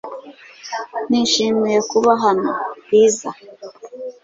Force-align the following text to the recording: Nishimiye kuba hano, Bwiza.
Nishimiye 1.09 1.79
kuba 1.91 2.11
hano, 2.23 2.51
Bwiza. 2.81 3.29